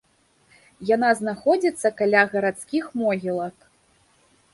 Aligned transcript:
Яна 0.95 1.09
знаходзіцца 1.19 1.91
каля 1.99 2.23
гарадскіх 2.31 2.87
могілак. 3.03 3.57